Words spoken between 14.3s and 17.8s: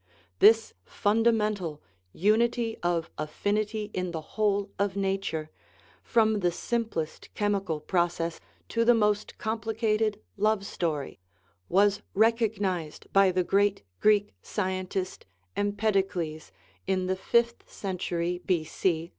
scientist, Empedocles, in the fifth